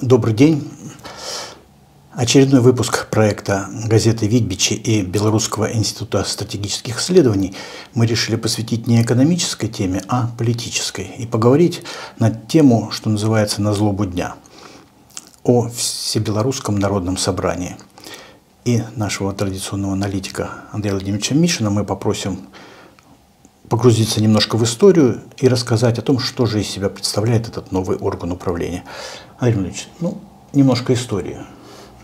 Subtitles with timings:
[0.00, 0.70] Добрый день.
[2.12, 7.56] Очередной выпуск проекта газеты «Витбичи» и Белорусского института стратегических исследований
[7.94, 11.82] мы решили посвятить не экономической теме, а политической и поговорить
[12.20, 14.36] на тему, что называется «На злобу дня»
[15.42, 17.76] о Всебелорусском народном собрании.
[18.64, 22.46] И нашего традиционного аналитика Андрея Владимировича Мишина мы попросим
[23.68, 27.96] погрузиться немножко в историю и рассказать о том, что же из себя представляет этот новый
[27.96, 28.84] орган управления.
[29.38, 30.18] Андрей Владимирович, ну,
[30.52, 31.38] немножко истории.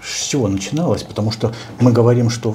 [0.03, 1.03] С чего начиналось?
[1.03, 2.55] Потому что мы говорим, что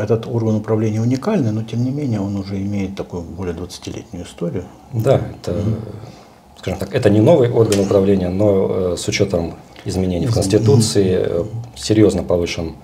[0.00, 4.64] этот орган управления уникальный, но тем не менее он уже имеет такую более 20-летнюю историю.
[4.92, 5.80] Да, это, mm-hmm.
[6.58, 9.54] скажем так, это не новый орган управления, но э, с учетом
[9.84, 11.48] изменений в Конституции mm-hmm.
[11.74, 12.76] серьезно повышен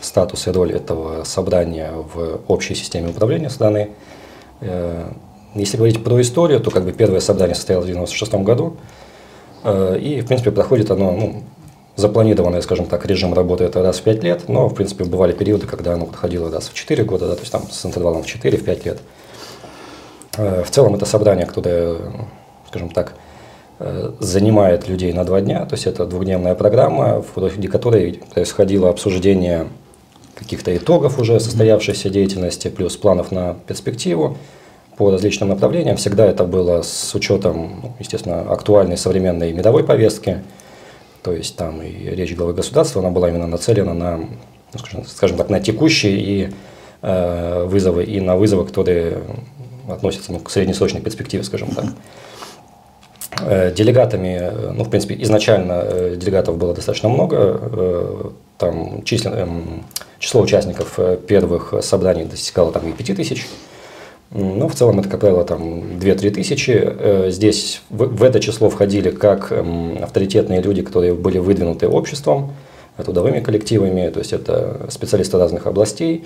[0.00, 3.90] статус и роль этого собрания в общей системе управления страны.
[3.90, 4.21] Э,
[5.54, 8.76] если говорить про историю, то как бы первое собрание состоялось в 1996 году,
[9.64, 11.42] э, и, в принципе, проходит оно, ну,
[11.96, 13.64] запланированный, скажем так, режим работы.
[13.64, 16.74] Это раз в 5 лет, но, в принципе, бывали периоды, когда оно подходило раз в
[16.74, 19.00] 4 года, да, то есть там с интервалом в 4-5 лет.
[20.38, 21.96] Э, в целом это собрание, которое,
[22.68, 23.14] скажем так,
[24.20, 29.66] занимает людей на два дня, то есть это двухдневная программа, в ходе которой происходило обсуждение
[30.42, 34.36] каких-то итогов уже состоявшейся деятельности, плюс планов на перспективу
[34.96, 35.96] по различным направлениям.
[35.96, 40.42] Всегда это было с учетом, ну, естественно, актуальной современной мировой повестки.
[41.22, 45.48] То есть там и речь главы государства, она была именно нацелена на, ну, скажем так,
[45.50, 46.50] на текущие и
[47.00, 49.18] э, вызовы, и на вызовы, которые
[49.88, 51.86] относятся ну, к среднесрочной перспективе, скажем так.
[53.40, 59.84] Э, делегатами, ну, в принципе, изначально э, делегатов было достаточно много, э, там числен, эм,
[60.18, 63.46] число участников э, первых собраний достигало там и 5 тысяч.
[64.30, 66.72] Но в целом это, как правило, там 2-3 тысячи.
[66.82, 72.52] Э, здесь в, в это число входили как эм, авторитетные люди, которые были выдвинуты обществом,
[72.96, 76.24] трудовыми коллективами, то есть это специалисты разных областей,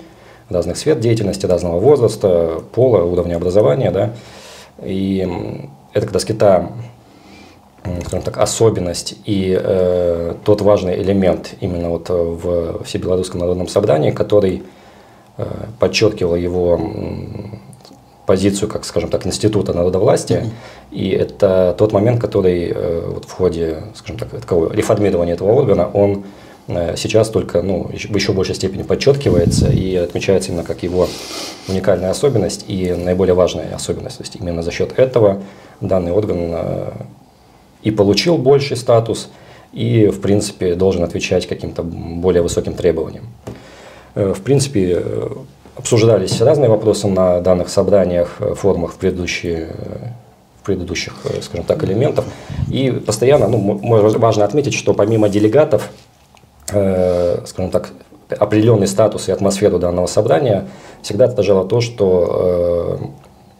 [0.49, 3.91] разных сфер деятельности, разного возраста, пола, уровня образования.
[3.91, 4.13] Да?
[4.83, 5.27] И
[5.93, 6.69] это как раз Кита
[7.83, 14.63] скажем так, особенность и э, тот важный элемент именно вот в Всебелорусском народном собрании, который
[15.37, 15.45] э,
[15.79, 16.79] подчеркивал его
[18.27, 20.41] позицию, как, скажем так, института народовластия.
[20.41, 20.51] Mm-hmm.
[20.91, 25.87] И это тот момент, который э, вот в ходе, скажем так, такого реформирования этого органа,
[25.87, 26.25] он
[26.67, 31.07] э, сейчас только ну, в еще большей степени подчеркивается и отмечается именно как его
[31.69, 34.17] уникальная особенность и наиболее важная особенность.
[34.17, 35.41] То есть именно за счет этого
[35.79, 36.91] данный орган э,
[37.87, 39.29] и получил больший статус,
[39.71, 43.25] и, в принципе, должен отвечать каким-то более высоким требованиям.
[44.15, 45.29] Э, в принципе, э,
[45.77, 49.69] обсуждались разные вопросы на данных собраниях, э, форумах в предыдущие
[50.65, 52.25] предыдущих, скажем так, элементов.
[52.69, 53.79] И постоянно, ну,
[54.19, 55.89] важно отметить, что помимо делегатов,
[56.73, 57.93] э, скажем так,
[58.27, 60.67] определенный статус и атмосферу данного собрания
[61.01, 62.99] всегда отражало то, что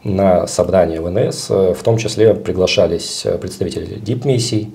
[0.08, 4.74] на собрание ВНС, э, в том числе приглашались э, представители дипмиссий,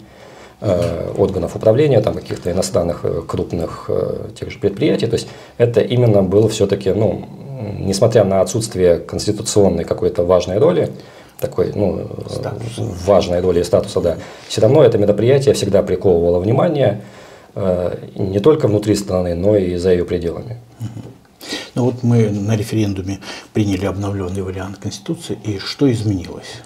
[0.61, 3.91] э, органов управления, там каких-то иностранных крупных
[4.39, 5.07] тех же предприятий.
[5.07, 5.29] То есть
[5.59, 7.25] это именно было все-таки, ну,
[7.79, 10.91] несмотря на отсутствие конституционной какой-то важной роли,
[11.41, 12.09] такой, ну,
[13.05, 14.17] важной роли и статуса, да,
[14.47, 17.01] все равно это мероприятие всегда приковывало внимание
[18.15, 20.59] не только внутри страны, но и за ее пределами.
[21.75, 23.21] Ну вот мы на референдуме
[23.55, 26.63] приняли обновленный вариант Конституции, и что изменилось?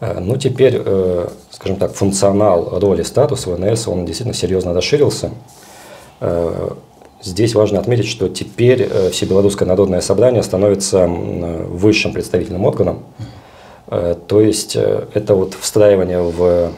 [0.00, 5.30] Э, ну, теперь, э, скажем так, функционал роли статуса ВНС, он действительно серьезно расширился.
[6.20, 6.70] Э,
[7.22, 13.04] здесь важно отметить, что теперь Всебелорусское народное собрание становится высшим представительным органом.
[13.86, 16.72] То есть это вот встраивание в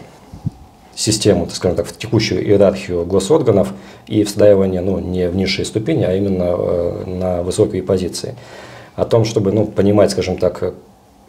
[1.01, 3.73] систему, так скажем так, в текущую иерархию госорганов
[4.07, 8.37] и встраивание ну, не в низшие ступени, а именно э, на высокие позиции.
[8.97, 10.75] О том, чтобы ну, понимать, скажем так,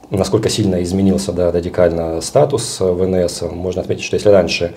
[0.09, 4.74] насколько сильно изменился да, радикально статус ВНС, можно отметить, что если раньше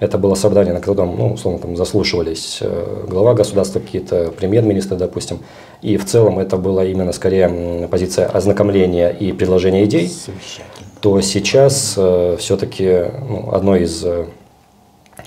[0.00, 5.40] это было собрание, на котором, ну, условно, там заслушивались э, глава государства, какие-то премьер-министры, допустим,
[5.82, 10.10] и в целом это была именно скорее позиция ознакомления и предложения идей,
[11.00, 14.26] то сейчас э, все-таки ну, одной из э,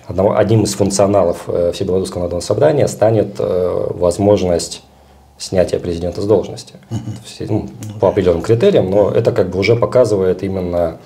[0.07, 4.83] одного, одним из функционалов э, Всебелорусского народного собрания станет э, возможность
[5.37, 6.75] снятия президента с должности.
[7.39, 10.97] Ну, по определенным критериям, но это как бы уже показывает именно,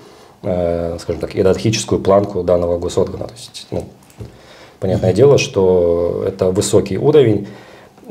[0.44, 3.28] э, скажем так, иерархическую планку данного госоргана.
[3.28, 3.86] То есть, ну,
[4.80, 7.48] понятное дело, что это высокий уровень,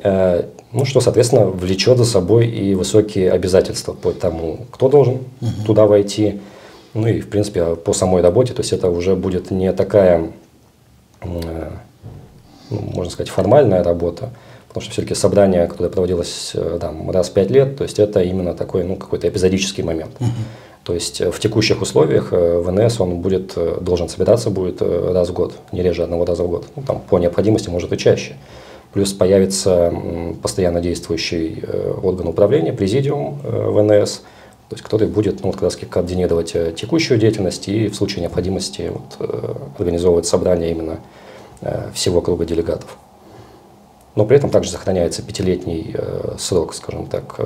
[0.03, 5.21] ну, что, соответственно, влечет за собой и высокие обязательства по тому, кто должен
[5.65, 6.41] туда войти,
[6.95, 8.55] ну и, в принципе, по самой работе.
[8.55, 10.33] То есть это уже будет не такая
[11.25, 14.31] ну, можно сказать, формальная работа,
[14.69, 18.55] потому что все-таки собрание, которое проводилось там, раз в пять лет, то есть это именно
[18.55, 20.13] такой ну, какой-то эпизодический момент.
[20.85, 25.83] То есть в текущих условиях ВНС он будет, должен собираться будет раз в год, не
[25.83, 26.67] реже одного раза в год.
[26.77, 28.35] Ну, там, по необходимости может и чаще.
[28.95, 29.93] Плюс появится
[30.41, 34.23] постоянно действующий э, орган управления, президиум э, ВНС,
[34.69, 38.23] то есть который будет ну, вот, как раз координировать э, текущую деятельность и в случае
[38.23, 39.31] необходимости вот,
[39.79, 40.99] организовывать собрание именно
[41.95, 42.99] всего круга делегатов.
[44.17, 45.97] Но при этом также сохраняется пятилетний
[46.39, 47.37] срок, скажем так,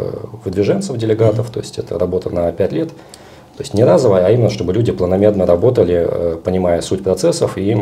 [0.44, 1.53] выдвиженцев делегатов, mm-hmm.
[1.53, 2.88] то есть это работа на пять лет.
[2.88, 7.76] То есть не разовая, а именно, чтобы люди планомерно работали, понимая суть процессов и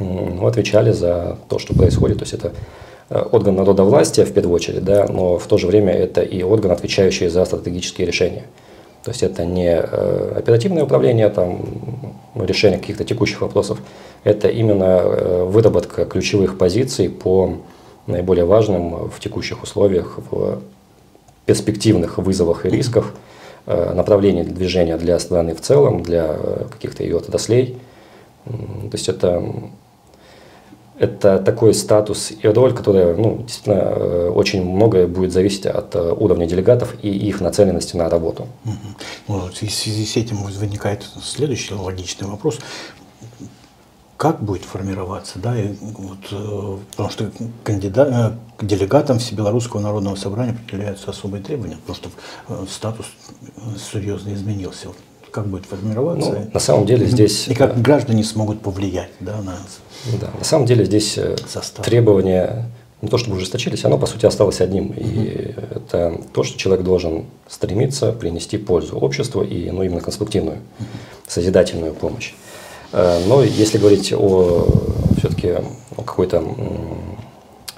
[0.00, 2.18] ну, отвечали за то, что происходит.
[2.18, 2.52] То есть это э,
[3.10, 6.72] орган народа власти в первую очередь, да, но в то же время это и орган,
[6.72, 8.44] отвечающий за стратегические решения.
[9.02, 11.64] То есть это не э, оперативное управление, там,
[12.34, 13.78] решение каких-то текущих вопросов,
[14.24, 17.54] это именно э, выработка ключевых позиций по
[18.06, 20.60] наиболее важным в текущих условиях, в
[21.46, 23.14] перспективных вызовах и рисках,
[23.66, 26.38] направлений движения для страны в целом, для
[26.70, 27.78] каких-то ее отраслей.
[28.44, 29.42] То есть это
[30.98, 36.12] это такой статус и роль, которая ну, действительно э, очень многое будет зависеть от э,
[36.12, 38.48] уровня делегатов и их нацеленности на работу.
[39.28, 42.58] Ну, в связи с этим возникает следующий логичный вопрос.
[44.16, 47.30] Как будет формироваться, да, и вот, э, потому что
[47.62, 53.06] кандидат, к делегатам Всебелорусского народного собрания определяются особые требования, потому что статус
[53.92, 54.88] серьезно изменился
[55.30, 56.30] как будет формироваться.
[56.30, 57.48] Ну, на самом деле здесь...
[57.48, 59.58] И как э, граждане смогут повлиять да, на
[60.20, 61.84] Да, на самом деле здесь э, состав.
[61.84, 62.70] требования
[63.00, 64.90] не то чтобы ужесточились, оно по сути осталось одним.
[64.90, 65.00] Угу.
[65.00, 70.86] И это то, что человек должен стремиться принести пользу обществу и ну, именно конструктивную, угу.
[71.26, 72.34] созидательную помощь.
[72.92, 74.66] Э, но если говорить о
[75.18, 75.54] все-таки
[75.96, 76.42] о какой-то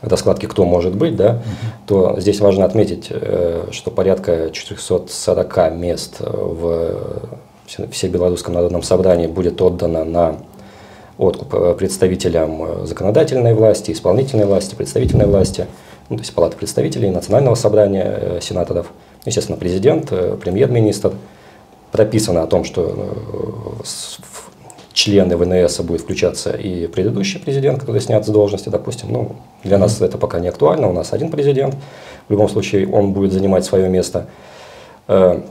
[0.02, 1.40] раскладке, кто может быть, да, угу.
[1.86, 3.10] то здесь важно отметить,
[3.70, 7.30] что порядка 440 мест в
[7.90, 10.36] Всебелорусском народном собрании будет отдано на
[11.20, 15.66] откуп э, представителям э, законодательной власти, исполнительной власти, представительной власти,
[16.08, 18.86] ну, то есть Палаты представителей, Национального собрания э, сенаторов,
[19.24, 20.08] естественно, президент,
[20.40, 21.12] премьер-министр.
[21.92, 23.10] Прописано о том, что
[25.00, 29.10] члены ВНС будет включаться и предыдущий президент, который снят с должности, допустим.
[29.10, 31.74] Ну, для нас это пока не актуально, у нас один президент.
[32.28, 34.26] В любом случае он будет занимать свое место.
[35.06, 35.42] То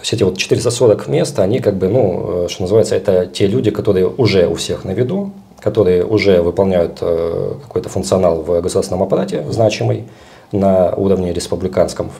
[0.00, 3.70] есть эти вот 440 мест, они как бы, ну, э, что называется, это те люди,
[3.70, 5.30] которые уже у всех на виду,
[5.60, 10.04] которые уже выполняют э, какой-то функционал в государственном аппарате значимый
[10.50, 12.10] на уровне республиканском,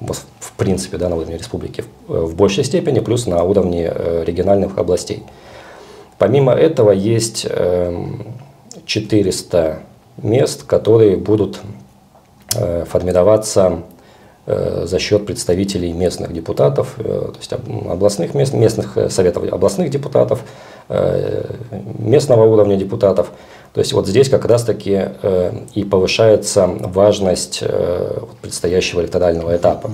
[0.00, 4.78] в, в принципе, да, на уровне республики в, большей степени, плюс на уровне э, региональных
[4.78, 5.22] областей.
[6.22, 8.04] Помимо этого есть э,
[8.86, 9.80] 400
[10.18, 11.58] мест, которые будут
[12.54, 13.82] э, формироваться
[14.44, 20.40] Э, за счет представителей местных депутатов, э, то есть областных мест, местных советов областных депутатов,
[21.98, 23.30] местного уровня депутатов.
[23.72, 25.10] То есть вот здесь как раз-таки
[25.74, 27.62] и повышается важность
[28.42, 29.90] предстоящего электорального этапа.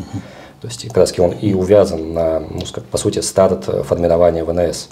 [0.60, 4.88] То есть как раз он и увязан на, ну, по сути, старт формирования ВНС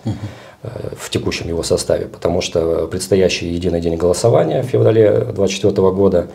[0.63, 6.29] в текущем его составе, потому что предстоящий единый день голосования в феврале 2024 года,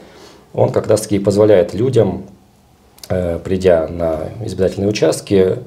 [0.53, 2.25] он как раз-таки позволяет людям
[3.11, 5.57] Э, придя на избирательные участки,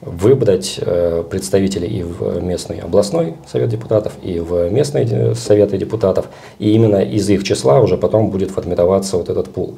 [0.00, 6.28] выбрать э, представителей и в местный областной совет депутатов, и в местные советы депутатов,
[6.58, 9.76] и именно из их числа уже потом будет формироваться вот этот пул.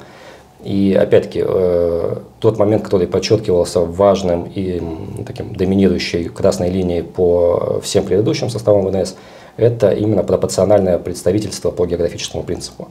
[0.63, 4.81] И опять-таки, э, тот момент, который подчеркивался важным и
[5.25, 9.15] таким доминирующей красной линией по всем предыдущим составам ВНС,
[9.57, 12.87] это именно пропорциональное представительство по географическому принципу.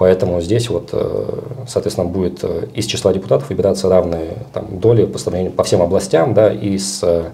[0.00, 5.18] Поэтому здесь вот, э, соответственно, будет э, из числа депутатов выбираться равные там, доли по,
[5.18, 7.24] сравнению, по всем областям, да, и с э,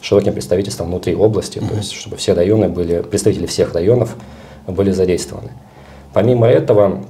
[0.00, 1.68] широким представительством внутри области, mm-hmm.
[1.68, 4.16] то есть чтобы все районы были, представители всех районов
[4.66, 5.50] были задействованы.
[6.12, 7.04] Помимо этого,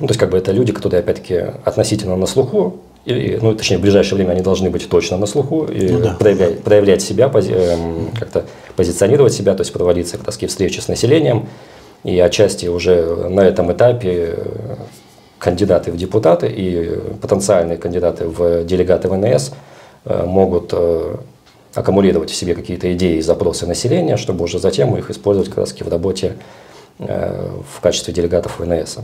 [0.00, 3.78] ну, то есть как бы это люди, которые опять-таки относительно на слуху, или, ну, точнее,
[3.78, 6.16] в ближайшее время они должны быть точно на слуху и ну, да.
[6.18, 10.88] проявлять, проявлять себя, пози, эм, как-то позиционировать себя, то есть проводиться как раз встречи с
[10.88, 11.48] населением,
[12.02, 14.36] и отчасти уже на этом этапе
[15.38, 19.52] кандидаты в депутаты и потенциальные кандидаты в делегаты ВНС
[20.04, 21.16] э, могут э,
[21.74, 25.72] аккумулировать в себе какие-то идеи и запросы населения, чтобы уже затем их использовать как раз
[25.72, 26.36] в работе
[26.98, 28.98] э, в качестве делегатов ВНС.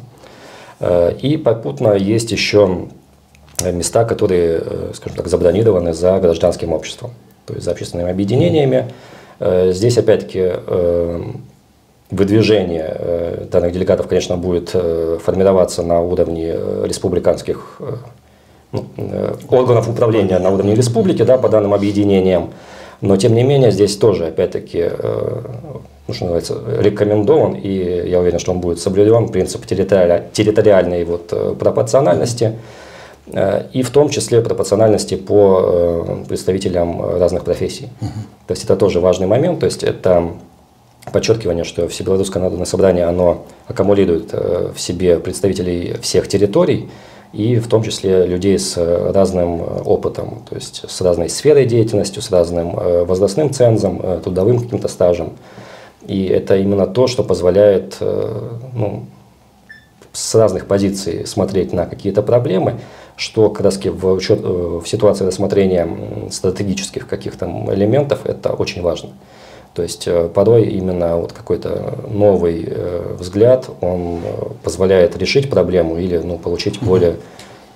[0.80, 2.88] И попутно есть еще
[3.64, 4.62] места, которые,
[4.94, 7.10] скажем так, забронированы за гражданским обществом,
[7.46, 8.92] то есть за общественными объединениями.
[9.40, 10.52] Здесь опять-таки
[12.10, 17.80] выдвижение данных делегатов, конечно, будет формироваться на уровне республиканских
[18.72, 18.86] ну,
[19.48, 22.50] органов управления на уровне республики да, по данным объединениям.
[23.02, 24.90] Но, тем не менее, здесь тоже, опять-таки,
[26.06, 31.28] ну, что называется, рекомендован, и я уверен, что он будет соблюден, принцип территори территориальной вот,
[31.32, 32.58] э, пропорциональности,
[33.26, 37.88] э, и в том числе пропорциональности по представителям разных профессий.
[38.00, 38.10] Угу.
[38.46, 40.30] То есть это тоже важный момент, то есть это
[41.12, 46.88] подчеркивание, что Всебелорусское народное собрание, оно аккумулирует в себе представителей всех территорий,
[47.32, 52.30] и в том числе людей с разным опытом, то есть с разной сферой деятельности, с
[52.30, 52.72] разным
[53.06, 55.32] возрастным цензом, трудовым каким-то стажем.
[56.06, 59.06] И это именно то, что позволяет э, ну,
[60.12, 62.80] с разных позиций смотреть на какие-то проблемы,
[63.16, 65.88] что как раз в, учет, э, в ситуации рассмотрения
[66.30, 69.10] стратегических каких-то элементов это очень важно.
[69.74, 72.72] То есть э, порой именно вот какой-то новый
[73.18, 74.20] взгляд, он
[74.62, 77.16] позволяет решить проблему или ну, получить более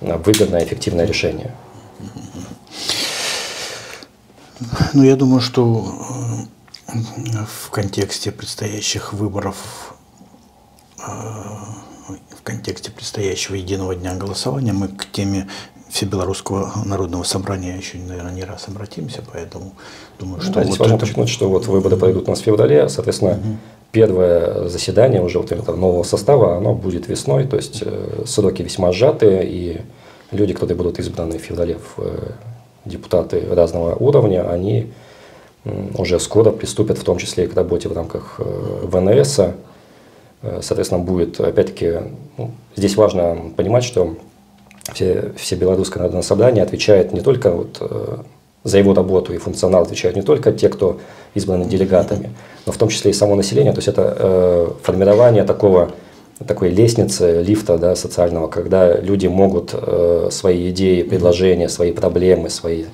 [0.01, 1.53] выгодное, эффективное решение.
[4.93, 5.85] Ну, я думаю, что
[6.87, 9.95] в контексте предстоящих выборов,
[10.99, 15.49] э, в контексте предстоящего единого дня голосования мы к теме
[15.89, 19.73] Всебелорусского народного собрания еще, наверное, не раз обратимся, поэтому
[20.19, 20.53] думаю, что...
[20.53, 21.01] Да, здесь вот важно это...
[21.01, 23.57] подчеркнуть, что вот выборы пройдут у нас в феврале, соответственно, угу.
[23.91, 28.91] первое заседание уже вот этого нового состава, оно будет весной, то есть э, сроки весьма
[28.91, 29.81] сжатые, и
[30.31, 32.31] люди, которые будут избраны в феврале в э,
[32.85, 34.91] депутаты разного уровня, они
[35.97, 38.43] уже скоро приступят в том числе и к работе в рамках э,
[38.83, 39.39] ВНС.
[40.61, 41.93] Соответственно, будет, опять-таки,
[42.37, 44.15] ну, здесь важно понимать, что
[44.93, 48.17] все, все белорусское народное собрание отвечает не только вот, э,
[48.63, 50.99] за его работу и функционал отвечают не только те, кто
[51.33, 52.31] избраны делегатами,
[52.65, 53.71] но в том числе и само население.
[53.71, 55.91] То есть это э, формирование такого,
[56.45, 62.85] такой лестницы, лифта да, социального, когда люди могут э, свои идеи, предложения, свои проблемы, свои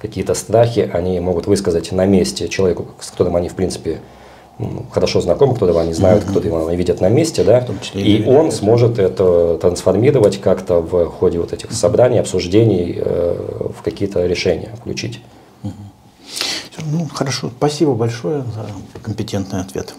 [0.00, 4.00] какие-то страхи они могут высказать на месте человеку, с которым они, в принципе,
[4.90, 6.40] хорошо знакомы, которого они знают, mm-hmm.
[6.40, 11.52] кто они видят на месте, да, и он сможет это трансформировать как-то в ходе вот
[11.52, 15.20] этих собраний, обсуждений э, в какие-то решения включить.
[16.92, 19.94] Ну, хорошо, спасибо большое за компетентный ответ.